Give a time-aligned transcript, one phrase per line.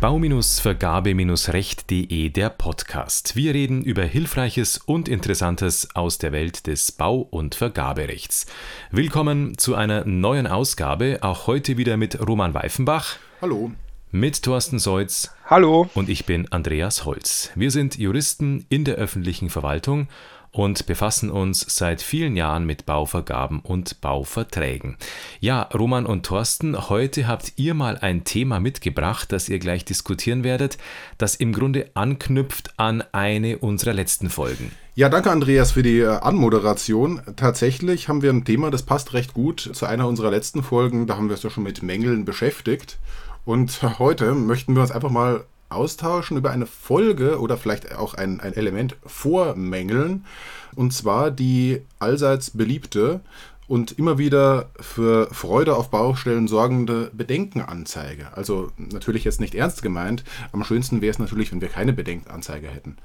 [0.00, 3.36] Bau-Vergabe-Recht.de der Podcast.
[3.36, 8.46] Wir reden über Hilfreiches und Interessantes aus der Welt des Bau- und Vergaberechts.
[8.90, 13.16] Willkommen zu einer neuen Ausgabe, auch heute wieder mit Roman Weifenbach.
[13.40, 13.70] Hallo.
[14.10, 15.34] Mit Thorsten Seutz.
[15.44, 15.90] Hallo.
[15.94, 17.50] Und ich bin Andreas Holz.
[17.54, 20.08] Wir sind Juristen in der öffentlichen Verwaltung
[20.50, 24.96] und befassen uns seit vielen Jahren mit Bauvergaben und Bauverträgen.
[25.40, 30.44] Ja, Roman und Thorsten, heute habt ihr mal ein Thema mitgebracht, das ihr gleich diskutieren
[30.44, 30.78] werdet,
[31.18, 34.72] das im Grunde anknüpft an eine unserer letzten Folgen.
[34.94, 37.20] Ja, danke Andreas für die äh, Anmoderation.
[37.36, 41.06] Tatsächlich haben wir ein Thema, das passt recht gut zu einer unserer letzten Folgen.
[41.06, 42.98] Da haben wir uns ja schon mit Mängeln beschäftigt.
[43.44, 48.40] Und heute möchten wir uns einfach mal austauschen über eine Folge oder vielleicht auch ein,
[48.40, 50.24] ein Element vormängeln.
[50.74, 53.20] Und zwar die allseits beliebte
[53.68, 58.28] und immer wieder für Freude auf Baustellen sorgende Bedenkenanzeige.
[58.34, 60.24] Also natürlich jetzt nicht ernst gemeint.
[60.52, 62.96] Am schönsten wäre es natürlich, wenn wir keine Bedenkenanzeige hätten.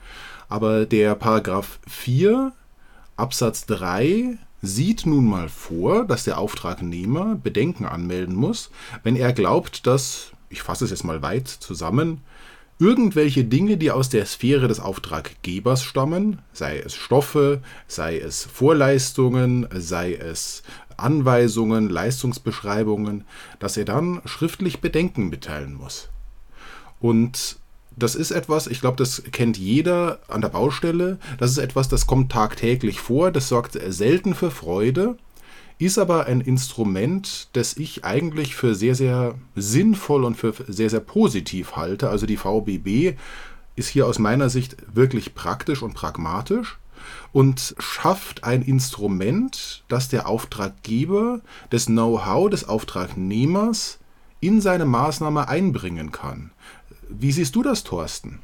[0.47, 2.53] Aber der Paragraph 4
[3.17, 8.71] Absatz 3 sieht nun mal vor, dass der Auftragnehmer Bedenken anmelden muss,
[9.03, 12.21] wenn er glaubt, dass, ich fasse es jetzt mal weit zusammen,
[12.79, 19.67] irgendwelche Dinge, die aus der Sphäre des Auftraggebers stammen, sei es Stoffe, sei es Vorleistungen,
[19.73, 20.63] sei es
[20.97, 23.25] Anweisungen, Leistungsbeschreibungen,
[23.59, 26.09] dass er dann schriftlich Bedenken mitteilen muss.
[26.99, 27.57] Und
[27.95, 31.19] das ist etwas, ich glaube, das kennt jeder an der Baustelle.
[31.37, 33.31] Das ist etwas, das kommt tagtäglich vor.
[33.31, 35.17] Das sorgt selten für Freude
[35.79, 40.99] ist aber ein Instrument, das ich eigentlich für sehr, sehr sinnvoll und für sehr, sehr
[40.99, 42.09] positiv halte.
[42.09, 43.17] Also die VBB
[43.75, 46.77] ist hier aus meiner Sicht wirklich praktisch und pragmatisch
[47.31, 53.99] und schafft ein Instrument, das der Auftraggeber das Know-how des Auftragnehmers
[54.39, 56.51] in seine Maßnahme einbringen kann.
[57.09, 58.39] Wie siehst du das, Thorsten?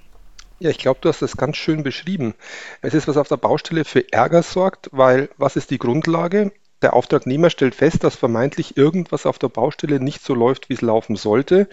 [0.59, 2.33] Ja, ich glaube, du hast das ganz schön beschrieben.
[2.81, 6.51] Es ist, was auf der Baustelle für Ärger sorgt, weil was ist die Grundlage?
[6.81, 10.81] Der Auftragnehmer stellt fest, dass vermeintlich irgendwas auf der Baustelle nicht so läuft, wie es
[10.81, 11.67] laufen sollte,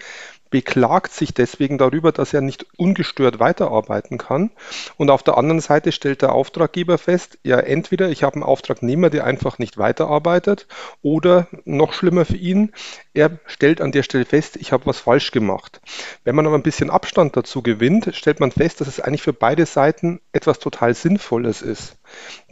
[0.49, 4.51] beklagt sich deswegen darüber, dass er nicht ungestört weiterarbeiten kann.
[4.97, 9.09] Und auf der anderen Seite stellt der Auftraggeber fest, ja, entweder ich habe einen Auftragnehmer,
[9.09, 10.67] der einfach nicht weiterarbeitet,
[11.01, 12.73] oder noch schlimmer für ihn,
[13.13, 15.81] er stellt an der Stelle fest, ich habe was falsch gemacht.
[16.23, 19.33] Wenn man aber ein bisschen Abstand dazu gewinnt, stellt man fest, dass es eigentlich für
[19.33, 21.97] beide Seiten etwas total Sinnvolles ist.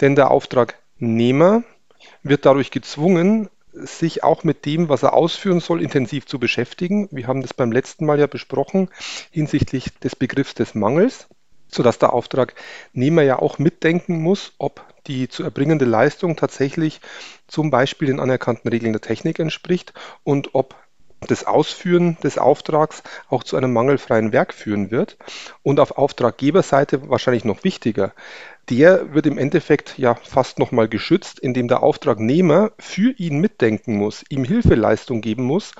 [0.01, 1.63] Denn der Auftragnehmer
[2.23, 7.09] wird dadurch gezwungen, sich auch mit dem, was er ausführen soll, intensiv zu beschäftigen.
[7.11, 8.89] Wir haben das beim letzten Mal ja besprochen
[9.31, 11.27] hinsichtlich des Begriffs des Mangels,
[11.67, 17.01] sodass der Auftragnehmer ja auch mitdenken muss, ob die zu erbringende Leistung tatsächlich
[17.47, 20.75] zum Beispiel den anerkannten Regeln der Technik entspricht und ob
[21.25, 25.17] das Ausführen des Auftrags auch zu einem mangelfreien Werk führen wird.
[25.63, 28.13] Und auf Auftraggeberseite wahrscheinlich noch wichtiger,
[28.69, 34.23] der wird im Endeffekt ja fast nochmal geschützt, indem der Auftragnehmer für ihn mitdenken muss,
[34.29, 35.73] ihm Hilfeleistung geben muss.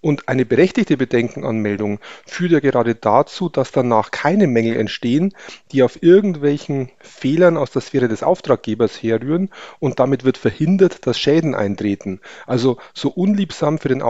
[0.00, 5.34] Und eine berechtigte Bedenkenanmeldung führt ja gerade dazu, dass danach keine Mängel entstehen,
[5.70, 9.50] die auf irgendwelchen Fehlern aus der Sphäre des Auftraggebers herrühren.
[9.78, 12.20] Und damit wird verhindert, dass Schäden eintreten.
[12.46, 14.02] Also so unliebsam für den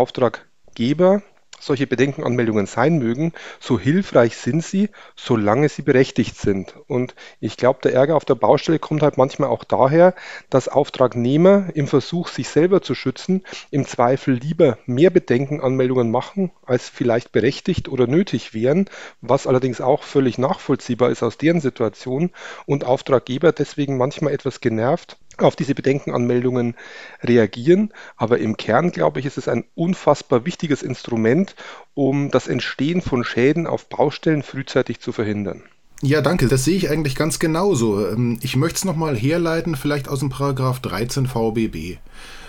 [0.73, 1.23] Auftraggeber
[1.61, 6.75] solche Bedenkenanmeldungen sein mögen, so hilfreich sind sie, solange sie berechtigt sind.
[6.89, 10.15] Und ich glaube, der Ärger auf der Baustelle kommt halt manchmal auch daher,
[10.51, 16.89] dass Auftragnehmer im Versuch, sich selber zu schützen, im Zweifel lieber mehr Bedenkenanmeldungen machen, als
[16.89, 18.91] vielleicht berechtigt oder nötig wären,
[19.21, 22.31] was allerdings auch völlig nachvollziehbar ist aus deren Situation
[22.67, 26.75] und Auftraggeber deswegen manchmal etwas genervt auf diese Bedenkenanmeldungen
[27.23, 27.93] reagieren.
[28.17, 31.55] Aber im Kern, glaube ich, ist es ein unfassbar wichtiges Instrument,
[31.95, 35.63] um das Entstehen von Schäden auf Baustellen frühzeitig zu verhindern.
[36.03, 36.49] Ja, danke.
[36.49, 38.09] Das sehe ich eigentlich ganz genauso.
[38.09, 41.99] Ähm, ich möchte es nochmal herleiten, vielleicht aus dem Paragraph 13 VBB.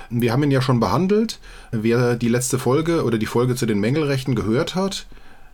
[0.09, 1.39] Wir haben ihn ja schon behandelt.
[1.71, 5.05] Wer die letzte Folge oder die Folge zu den Mängelrechten gehört hat,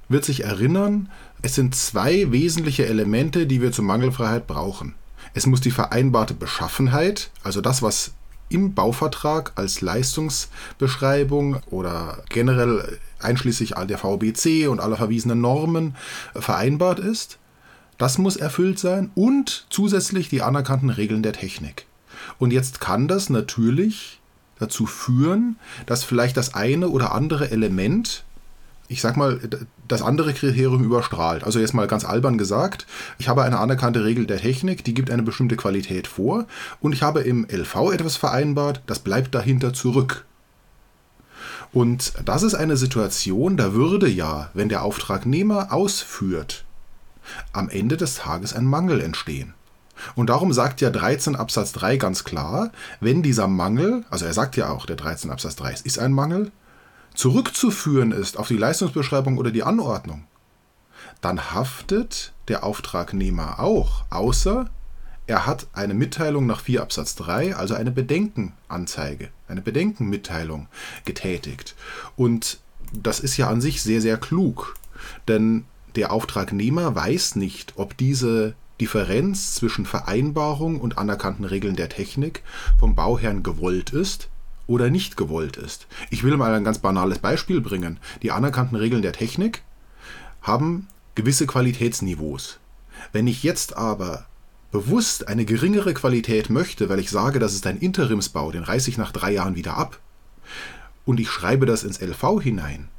[0.07, 1.09] wird sich erinnern,
[1.41, 4.95] es sind zwei wesentliche Elemente, die wir zur Mangelfreiheit brauchen.
[5.39, 8.11] Es muss die vereinbarte Beschaffenheit, also das, was
[8.49, 15.95] im Bauvertrag als Leistungsbeschreibung oder generell einschließlich all der VBC und aller verwiesenen Normen
[16.35, 17.37] vereinbart ist.
[17.97, 21.85] Das muss erfüllt sein und zusätzlich die anerkannten Regeln der Technik.
[22.37, 24.19] Und jetzt kann das natürlich
[24.59, 25.55] dazu führen,
[25.85, 28.25] dass vielleicht das eine oder andere Element,
[28.89, 29.39] ich sag mal,
[29.89, 31.43] das andere Kriterium überstrahlt.
[31.43, 32.87] Also jetzt mal ganz albern gesagt,
[33.17, 36.45] ich habe eine anerkannte Regel der Technik, die gibt eine bestimmte Qualität vor
[36.79, 40.25] und ich habe im LV etwas vereinbart, das bleibt dahinter zurück.
[41.71, 46.65] Und das ist eine Situation, da würde ja, wenn der Auftragnehmer ausführt,
[47.53, 49.53] am Ende des Tages ein Mangel entstehen.
[50.15, 52.71] Und darum sagt ja 13 Absatz 3 ganz klar,
[53.01, 56.13] wenn dieser Mangel, also er sagt ja auch, der 13 Absatz 3, es ist ein
[56.13, 56.51] Mangel,
[57.19, 60.23] zurückzuführen ist auf die Leistungsbeschreibung oder die Anordnung,
[61.19, 64.69] dann haftet der Auftragnehmer auch, außer
[65.27, 70.67] er hat eine Mitteilung nach 4 Absatz 3, also eine Bedenkenanzeige, eine Bedenkenmitteilung
[71.03, 71.75] getätigt.
[72.15, 72.61] Und
[72.93, 74.75] das ist ja an sich sehr, sehr klug,
[75.27, 75.65] denn
[75.97, 82.43] der Auftragnehmer weiß nicht, ob diese Differenz zwischen Vereinbarung und anerkannten Regeln der Technik
[82.79, 84.29] vom Bauherrn gewollt ist
[84.69, 85.87] oder nicht gewollt ist.
[86.11, 87.99] Ich will mal ein ganz banales Beispiel bringen.
[88.21, 89.63] Die anerkannten Regeln der Technik
[90.41, 92.59] haben gewisse Qualitätsniveaus.
[93.11, 94.27] Wenn ich jetzt aber
[94.71, 98.97] bewusst eine geringere Qualität möchte, weil ich sage, das ist ein Interimsbau, den reiße ich
[98.99, 99.99] nach drei Jahren wieder ab,
[101.05, 102.89] und ich schreibe das ins LV hinein,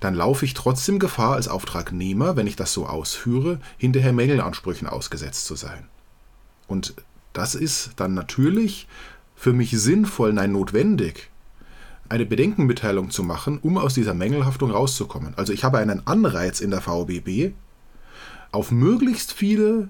[0.00, 5.46] dann laufe ich trotzdem Gefahr als Auftragnehmer, wenn ich das so ausführe, hinterher Mängelansprüchen ausgesetzt
[5.46, 5.88] zu sein.
[6.66, 6.94] Und
[7.32, 8.86] das ist dann natürlich
[9.34, 11.30] für mich sinnvoll, nein notwendig,
[12.08, 15.34] eine Bedenkenmitteilung zu machen, um aus dieser Mängelhaftung rauszukommen.
[15.36, 17.52] Also ich habe einen Anreiz in der VBB,
[18.52, 19.88] auf möglichst viele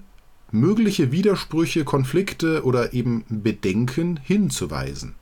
[0.51, 5.15] mögliche Widersprüche, Konflikte oder eben Bedenken hinzuweisen.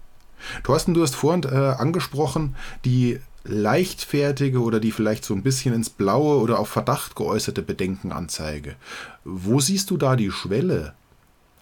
[0.63, 2.55] Thorsten, du hast vorhin äh, angesprochen,
[2.85, 8.75] die leichtfertige oder die vielleicht so ein bisschen ins Blaue oder auf Verdacht geäußerte Bedenkenanzeige.
[9.23, 10.93] Wo siehst du da die Schwelle?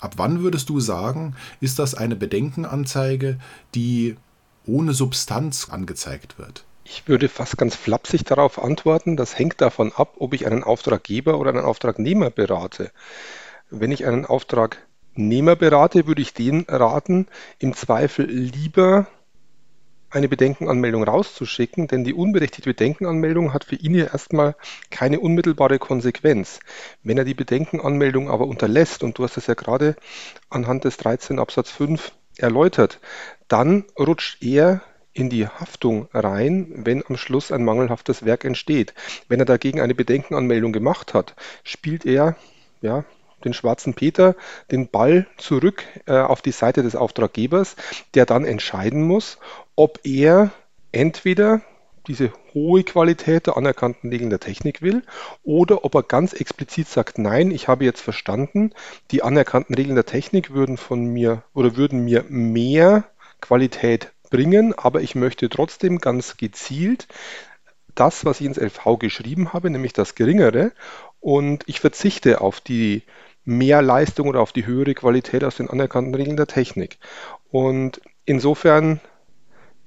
[0.01, 3.39] Ab wann würdest du sagen, ist das eine Bedenkenanzeige,
[3.75, 4.17] die
[4.65, 6.65] ohne Substanz angezeigt wird?
[6.83, 11.37] Ich würde fast ganz flapsig darauf antworten, das hängt davon ab, ob ich einen Auftraggeber
[11.39, 12.91] oder einen Auftragnehmer berate.
[13.69, 17.27] Wenn ich einen Auftragnehmer berate, würde ich den raten,
[17.59, 19.07] im Zweifel lieber
[20.11, 24.55] eine Bedenkenanmeldung rauszuschicken, denn die unberechtigte Bedenkenanmeldung hat für ihn ja erstmal
[24.89, 26.59] keine unmittelbare Konsequenz.
[27.03, 29.95] Wenn er die Bedenkenanmeldung aber unterlässt, und du hast es ja gerade
[30.49, 32.99] anhand des 13 Absatz 5 erläutert,
[33.47, 34.81] dann rutscht er
[35.13, 38.93] in die Haftung rein, wenn am Schluss ein mangelhaftes Werk entsteht.
[39.27, 42.35] Wenn er dagegen eine Bedenkenanmeldung gemacht hat, spielt er
[42.81, 43.03] ja,
[43.41, 44.35] den schwarzen Peter
[44.71, 47.75] den Ball zurück äh, auf die Seite des Auftraggebers,
[48.13, 49.37] der dann entscheiden muss,
[49.75, 50.51] ob er
[50.91, 51.61] entweder
[52.07, 55.03] diese hohe Qualität der anerkannten Regeln der Technik will
[55.43, 58.73] oder ob er ganz explizit sagt, nein, ich habe jetzt verstanden,
[59.11, 63.05] die anerkannten Regeln der Technik würden von mir oder würden mir mehr
[63.39, 67.07] Qualität bringen, aber ich möchte trotzdem ganz gezielt
[67.95, 70.71] das, was ich ins LV geschrieben habe, nämlich das geringere.
[71.19, 73.03] Und ich verzichte auf die
[73.43, 76.99] mehr Leistung oder auf die höhere Qualität aus den anerkannten Regeln der Technik.
[77.51, 79.01] Und insofern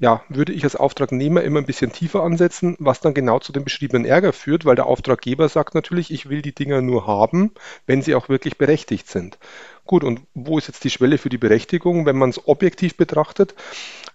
[0.00, 3.64] ja, würde ich als Auftragnehmer immer ein bisschen tiefer ansetzen, was dann genau zu dem
[3.64, 7.52] beschriebenen Ärger führt, weil der Auftraggeber sagt natürlich, ich will die Dinger nur haben,
[7.86, 9.38] wenn sie auch wirklich berechtigt sind.
[9.86, 13.54] Gut, und wo ist jetzt die Schwelle für die Berechtigung, wenn man es objektiv betrachtet?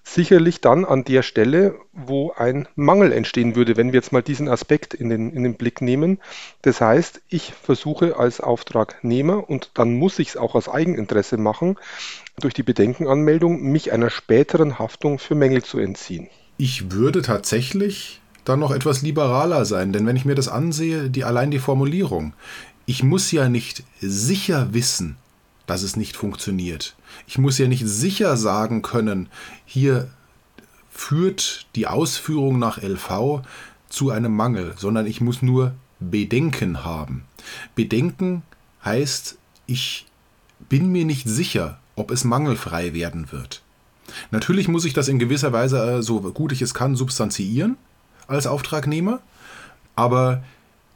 [0.03, 4.49] Sicherlich dann an der Stelle, wo ein Mangel entstehen würde, wenn wir jetzt mal diesen
[4.49, 6.19] Aspekt in den, in den Blick nehmen.
[6.63, 11.77] Das heißt, ich versuche als Auftragnehmer, und dann muss ich es auch aus Eigeninteresse machen,
[12.39, 16.29] durch die Bedenkenanmeldung mich einer späteren Haftung für Mängel zu entziehen.
[16.57, 21.23] Ich würde tatsächlich dann noch etwas liberaler sein, denn wenn ich mir das ansehe, die
[21.23, 22.33] allein die Formulierung,
[22.87, 25.17] ich muss ja nicht sicher wissen,
[25.69, 26.95] dass es nicht funktioniert.
[27.27, 29.29] Ich muss ja nicht sicher sagen können,
[29.65, 30.09] hier
[30.89, 33.43] führt die Ausführung nach LV
[33.87, 37.23] zu einem Mangel, sondern ich muss nur Bedenken haben.
[37.75, 38.41] Bedenken
[38.83, 40.07] heißt, ich
[40.69, 43.61] bin mir nicht sicher, ob es mangelfrei werden wird.
[44.31, 47.77] Natürlich muss ich das in gewisser Weise, äh, so gut ich es kann, substanziieren
[48.27, 49.21] als Auftragnehmer,
[49.95, 50.43] aber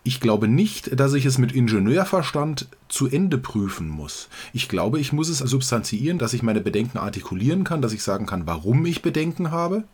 [0.03, 4.27] ich glaube nicht, dass ich es mit Ingenieurverstand zu Ende prüfen muss.
[4.51, 8.25] Ich glaube, ich muss es substanziieren, dass ich meine Bedenken artikulieren kann, dass ich sagen
[8.25, 9.85] kann, warum ich Bedenken habe.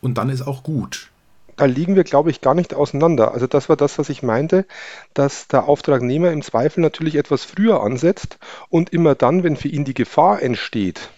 [0.00, 1.10] Und dann ist auch gut.
[1.56, 3.32] Da liegen wir, glaube ich, gar nicht auseinander.
[3.32, 4.64] Also das war das, was ich meinte,
[5.12, 9.84] dass der Auftragnehmer im Zweifel natürlich etwas früher ansetzt und immer dann, wenn für ihn
[9.84, 11.10] die Gefahr entsteht,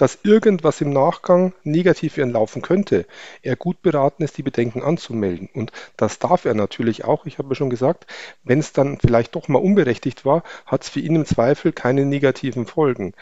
[0.00, 3.04] dass irgendwas im Nachgang negativ laufen könnte,
[3.42, 5.50] er gut beraten ist, die Bedenken anzumelden.
[5.52, 7.26] Und das darf er natürlich auch.
[7.26, 8.06] Ich habe schon gesagt,
[8.42, 12.06] wenn es dann vielleicht doch mal unberechtigt war, hat es für ihn im Zweifel keine
[12.06, 13.12] negativen Folgen.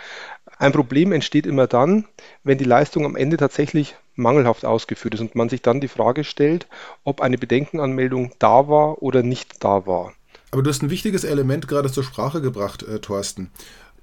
[0.58, 2.04] Ein Problem entsteht immer dann,
[2.44, 6.22] wenn die Leistung am Ende tatsächlich mangelhaft ausgeführt ist und man sich dann die Frage
[6.22, 6.68] stellt,
[7.02, 10.12] ob eine Bedenkenanmeldung da war oder nicht da war.
[10.52, 13.50] Aber du hast ein wichtiges Element gerade zur Sprache gebracht, äh, Thorsten.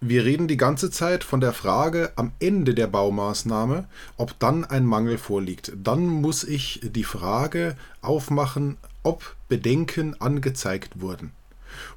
[0.08, 4.86] Wir reden die ganze Zeit von der Frage am Ende der Baumaßnahme, ob dann ein
[4.86, 5.72] Mangel vorliegt.
[5.84, 11.32] Dann muss ich die Frage aufmachen, ob Bedenken angezeigt wurden.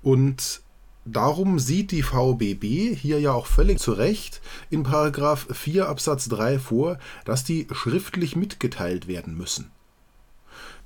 [0.01, 0.63] Und
[1.05, 6.59] darum sieht die VBB hier ja auch völlig zu Recht in Paragraph 4 Absatz 3
[6.59, 9.71] vor, dass die schriftlich mitgeteilt werden müssen.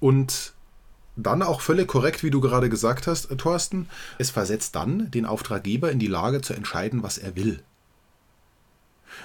[0.01, 0.55] Und
[1.17, 3.89] dann auch völlig korrekt, wie du gerade gesagt hast, äh, Thorsten,
[4.19, 7.63] es versetzt dann den Auftraggeber in die Lage zu entscheiden, was er will.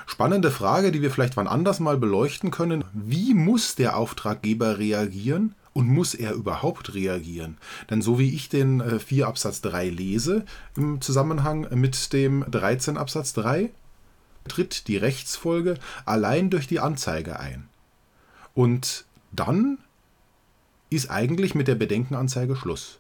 [0.06, 2.84] Spannende Frage, die wir vielleicht wann anders mal beleuchten können.
[2.94, 7.58] Wie muss der Auftraggeber reagieren und muss er überhaupt reagieren?
[7.90, 12.98] Denn so wie ich den 4 äh, Absatz 3 lese im Zusammenhang mit dem 13
[12.98, 13.70] Absatz 3,
[14.48, 15.76] tritt die Rechtsfolge
[16.06, 17.70] allein durch die Anzeige ein.
[18.54, 19.78] Und dann
[20.90, 23.00] ist eigentlich mit der Bedenkenanzeige Schluss.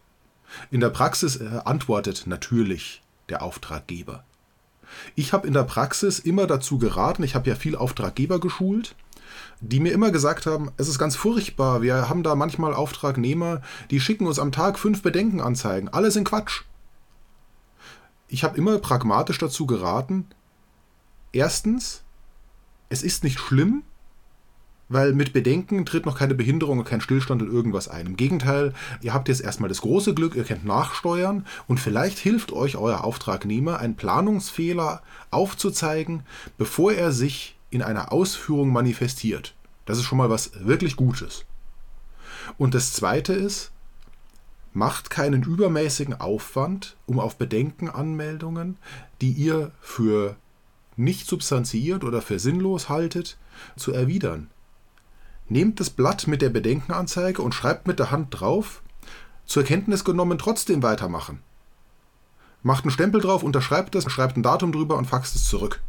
[0.71, 4.23] In der Praxis äh, antwortet natürlich der Auftraggeber.
[5.15, 8.95] Ich habe in der Praxis immer dazu geraten, ich habe ja viel Auftraggeber geschult,
[9.59, 13.99] die mir immer gesagt haben, es ist ganz furchtbar, wir haben da manchmal Auftragnehmer, die
[13.99, 16.63] schicken uns am Tag fünf Bedenkenanzeigen, alle sind Quatsch.
[18.29, 20.27] Ich habe immer pragmatisch dazu geraten,
[21.31, 22.03] erstens,
[22.89, 23.83] es ist nicht schlimm,
[24.89, 28.05] weil mit Bedenken tritt noch keine Behinderung und kein Stillstand in irgendwas ein.
[28.05, 32.51] Im Gegenteil, ihr habt jetzt erstmal das große Glück, ihr könnt nachsteuern und vielleicht hilft
[32.51, 35.01] euch euer Auftragnehmer, einen Planungsfehler
[35.31, 36.23] aufzuzeigen,
[36.57, 39.53] bevor er sich in einer Ausführung manifestiert.
[39.85, 41.45] Das ist schon mal was wirklich Gutes.
[42.57, 43.71] Und das Zweite ist,
[44.73, 48.77] macht keinen übermäßigen Aufwand, um auf Bedenkenanmeldungen,
[49.21, 50.35] die ihr für
[50.95, 53.37] nicht substanziiert oder für sinnlos haltet,
[53.75, 54.49] zu erwidern.
[55.49, 58.81] Nehmt das Blatt mit der Bedenkenanzeige und schreibt mit der Hand drauf,
[59.45, 61.41] zur Kenntnis genommen trotzdem weitermachen.
[62.63, 65.81] Macht einen Stempel drauf, unterschreibt das, schreibt ein Datum drüber und faxt es zurück.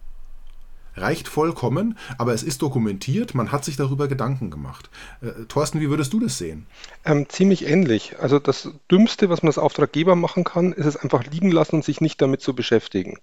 [0.94, 4.90] Reicht vollkommen, aber es ist dokumentiert, man hat sich darüber Gedanken gemacht.
[5.20, 6.66] Äh, Thorsten, wie würdest du das sehen?
[7.04, 8.16] Ähm, ziemlich ähnlich.
[8.20, 11.84] Also das Dümmste, was man als Auftraggeber machen kann, ist es einfach liegen lassen und
[11.84, 13.18] sich nicht damit zu beschäftigen.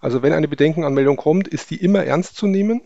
[0.00, 2.82] Also wenn eine Bedenkenanmeldung kommt, ist die immer ernst zu nehmen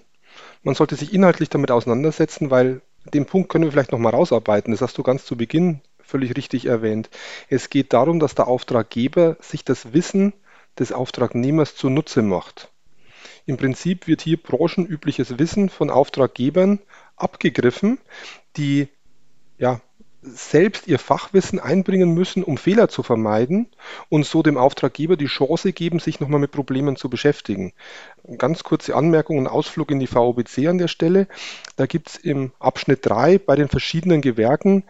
[0.62, 4.72] man sollte sich inhaltlich damit auseinandersetzen, weil den Punkt können wir vielleicht nochmal rausarbeiten.
[4.72, 7.08] Das hast du ganz zu Beginn völlig richtig erwähnt.
[7.48, 10.32] Es geht darum, dass der Auftraggeber sich das Wissen
[10.78, 12.70] des Auftragnehmers zunutze macht.
[13.46, 16.80] Im Prinzip wird hier branchenübliches Wissen von Auftraggebern
[17.16, 17.98] abgegriffen,
[18.56, 18.88] die
[19.58, 19.80] ja,
[20.22, 23.68] selbst ihr Fachwissen einbringen müssen, um Fehler zu vermeiden
[24.08, 27.72] und so dem Auftraggeber die Chance geben, sich nochmal mit Problemen zu beschäftigen.
[28.36, 31.26] Ganz kurze Anmerkung und Ausflug in die VOBC an der Stelle.
[31.76, 34.84] Da gibt es im Abschnitt 3 bei den verschiedenen Gewerken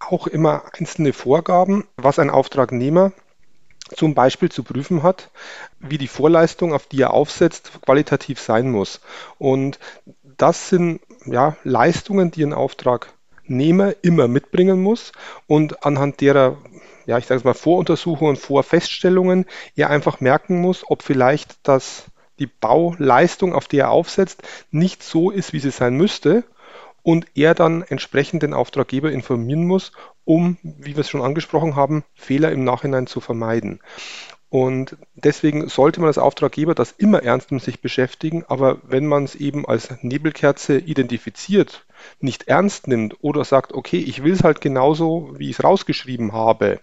[0.00, 3.12] auch immer einzelne Vorgaben, was ein Auftragnehmer
[3.94, 5.30] zum Beispiel zu prüfen hat,
[5.78, 9.00] wie die Vorleistung, auf die er aufsetzt, qualitativ sein muss.
[9.38, 9.78] Und
[10.24, 13.12] das sind ja, Leistungen, die ein Auftrag
[13.46, 15.12] Nehmer immer mitbringen muss
[15.46, 16.58] und anhand derer,
[17.06, 19.46] ja, ich sage es mal, Voruntersuchungen, Vorfeststellungen
[19.76, 22.04] er einfach merken muss, ob vielleicht das,
[22.38, 26.44] die Bauleistung, auf die er aufsetzt, nicht so ist, wie sie sein müsste
[27.02, 29.92] und er dann entsprechend den Auftraggeber informieren muss,
[30.24, 33.80] um, wie wir es schon angesprochen haben, Fehler im Nachhinein zu vermeiden.
[34.48, 39.24] Und deswegen sollte man als Auftraggeber das immer ernst mit sich beschäftigen, aber wenn man
[39.24, 41.86] es eben als Nebelkerze identifiziert,
[42.20, 46.32] nicht ernst nimmt oder sagt, okay, ich will es halt genauso, wie ich es rausgeschrieben
[46.32, 46.80] habe,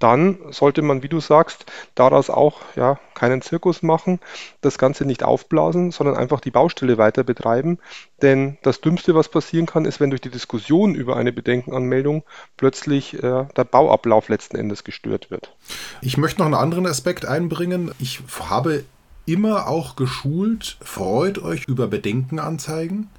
[0.00, 4.18] dann sollte man, wie du sagst, daraus auch ja, keinen Zirkus machen,
[4.62, 7.78] das Ganze nicht aufblasen, sondern einfach die Baustelle weiter betreiben.
[8.22, 12.24] Denn das Dümmste, was passieren kann, ist, wenn durch die Diskussion über eine Bedenkenanmeldung
[12.56, 15.54] plötzlich äh, der Bauablauf letzten Endes gestört wird.
[16.00, 17.92] Ich möchte noch einen anderen Aspekt einbringen.
[17.98, 18.84] Ich habe
[19.26, 23.10] immer auch geschult, freut euch über Bedenkenanzeigen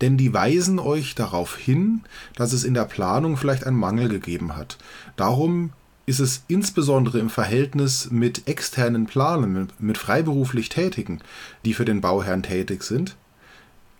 [0.00, 2.02] denn die weisen euch darauf hin,
[2.34, 4.78] dass es in der Planung vielleicht einen Mangel gegeben hat.
[5.16, 5.70] Darum
[6.06, 11.20] ist es insbesondere im Verhältnis mit externen Planern, mit freiberuflich Tätigen,
[11.64, 13.16] die für den Bauherrn tätig sind,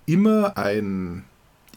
[0.07, 1.25] immer ein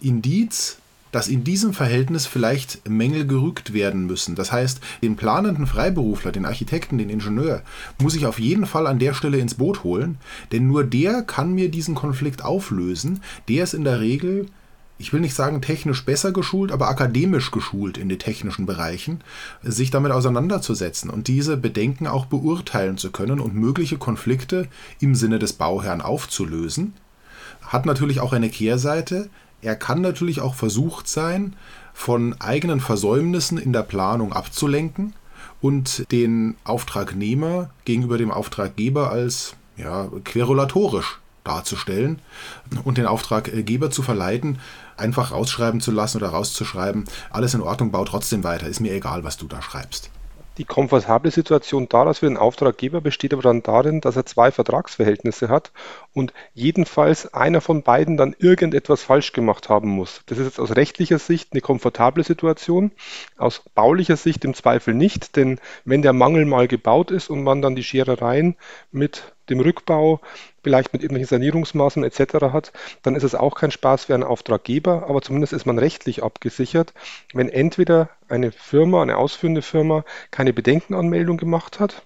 [0.02, 0.78] Indiz,
[1.12, 4.36] dass in diesem Verhältnis vielleicht Mängel gerügt werden müssen.
[4.36, 7.62] Das heißt, den planenden Freiberufler, den Architekten, den Ingenieur,
[8.02, 10.18] muss ich auf jeden Fall an der Stelle ins Boot holen,
[10.52, 13.22] denn nur der kann mir diesen Konflikt auflösen.
[13.48, 14.48] Der ist in der Regel
[15.02, 19.22] ich will nicht sagen technisch besser geschult, aber akademisch geschult in den technischen Bereichen,
[19.64, 24.68] sich damit auseinanderzusetzen und diese Bedenken auch beurteilen zu können und mögliche Konflikte
[25.00, 26.94] im Sinne des Bauherrn aufzulösen.
[27.62, 29.30] Hat natürlich auch eine Kehrseite.
[29.62, 31.56] Er kann natürlich auch versucht sein,
[31.94, 35.14] von eigenen Versäumnissen in der Planung abzulenken
[35.62, 42.20] und den Auftragnehmer gegenüber dem Auftraggeber als ja, querulatorisch darzustellen
[42.84, 44.60] und den Auftraggeber zu verleiten,
[44.98, 49.24] einfach rausschreiben zu lassen oder rauszuschreiben, alles in Ordnung, bau trotzdem weiter, ist mir egal,
[49.24, 50.10] was du da schreibst.
[50.58, 55.48] Die komfortable Situation daraus für den Auftraggeber besteht aber dann darin, dass er zwei Vertragsverhältnisse
[55.48, 55.72] hat
[56.14, 60.22] und jedenfalls einer von beiden dann irgendetwas falsch gemacht haben muss.
[60.26, 62.92] Das ist jetzt aus rechtlicher Sicht eine komfortable Situation,
[63.38, 67.62] aus baulicher Sicht im Zweifel nicht, denn wenn der Mangel mal gebaut ist und man
[67.62, 68.58] dann die Scherereien
[68.92, 70.20] mit dem Rückbau,
[70.64, 72.54] vielleicht mit irgendwelchen Sanierungsmaßnahmen etc.
[72.54, 76.24] hat, dann ist es auch kein Spaß für einen Auftraggeber, aber zumindest ist man rechtlich
[76.24, 76.94] abgesichert,
[77.34, 82.04] wenn entweder eine Firma, eine ausführende Firma keine Bedenkenanmeldung gemacht hat,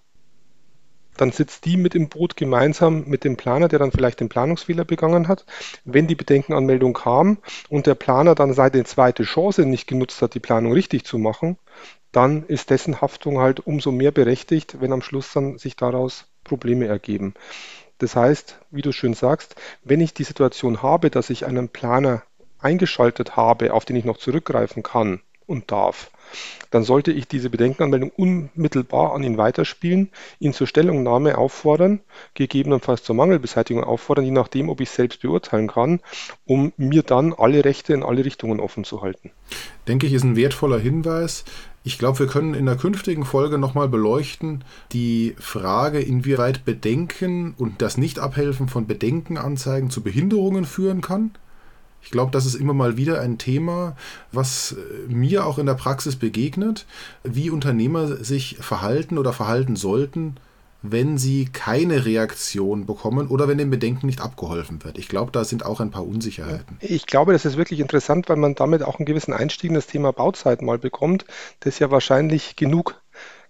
[1.18, 4.86] dann sitzt die mit im Boot gemeinsam mit dem Planer, der dann vielleicht den Planungsfehler
[4.86, 5.46] begangen hat.
[5.86, 7.38] Wenn die Bedenkenanmeldung kam
[7.70, 11.58] und der Planer dann seine zweite Chance nicht genutzt hat, die Planung richtig zu machen,
[12.12, 16.86] dann ist dessen Haftung halt umso mehr berechtigt, wenn am Schluss dann sich daraus Probleme
[16.86, 17.34] ergeben.
[18.04, 19.56] Das heißt, wie du schön sagst,
[19.86, 22.24] wenn ich die Situation habe, dass ich einen Planer
[22.60, 26.12] eingeschaltet habe, auf den ich noch zurückgreifen kann und darf,
[26.70, 32.02] dann sollte ich diese Bedenkenanmeldung unmittelbar an ihn weiterspielen, ihn zur Stellungnahme auffordern,
[32.34, 36.02] gegebenenfalls zur Mangelbeseitigung auffordern, je nachdem, ob ich selbst beurteilen kann,
[36.44, 39.32] um mir dann alle Rechte in alle Richtungen offen zu halten.
[39.88, 41.46] Denke ich, ist ein wertvoller Hinweis.
[41.86, 44.64] Ich glaube, wir können in der künftigen Folge nochmal beleuchten
[44.94, 51.32] die Frage, inwieweit Bedenken und das Nicht-Abhelfen von Bedenkenanzeigen zu Behinderungen führen kann.
[52.02, 53.96] Ich glaube, das ist immer mal wieder ein Thema,
[54.32, 56.86] was äh, mir auch in der Praxis begegnet,
[57.24, 60.36] wie Unternehmer sich verhalten oder verhalten sollten,
[60.84, 64.98] wenn sie keine Reaktion bekommen oder wenn dem Bedenken nicht abgeholfen wird.
[64.98, 66.78] Ich glaube, da sind auch ein paar Unsicherheiten.
[66.82, 69.88] Ich glaube, das ist wirklich interessant, weil man damit auch einen gewissen Einstieg in das
[69.88, 71.26] Thema Bauzeit mal bekommt,
[71.62, 73.02] das ja wahrscheinlich genug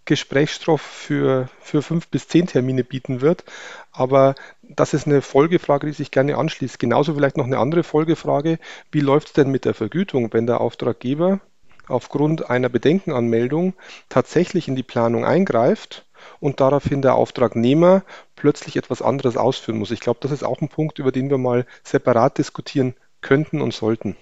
[0.06, 3.44] Gesprächsstoff für, für fünf bis zehn Termine bieten wird.
[3.92, 6.78] Aber das ist eine Folgefrage, die sich gerne anschließt.
[6.78, 8.60] Genauso vielleicht noch eine andere Folgefrage.
[8.92, 11.40] Wie läuft es denn mit der Vergütung, wenn der Auftraggeber
[11.88, 13.74] aufgrund einer Bedenkenanmeldung
[14.10, 16.06] tatsächlich in die Planung eingreift
[16.40, 18.04] und daraufhin der Auftragnehmer
[18.36, 19.92] plötzlich etwas anderes ausführen muss?
[19.92, 23.74] Ich glaube, das ist auch ein Punkt, über den wir mal separat diskutieren könnten und
[23.74, 24.16] sollten.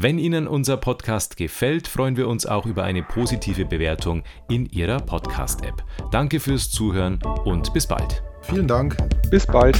[0.00, 4.98] Wenn Ihnen unser Podcast gefällt, freuen wir uns auch über eine positive Bewertung in Ihrer
[4.98, 5.82] Podcast-App.
[6.12, 8.22] Danke fürs Zuhören und bis bald.
[8.42, 8.96] Vielen Dank.
[9.28, 9.76] Bis bald.